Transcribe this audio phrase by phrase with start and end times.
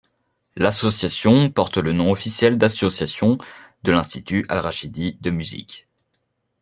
[0.55, 3.37] L'association porte le nom officiel d'Association
[3.83, 5.87] de l'Institut Al-Rachidi de musique.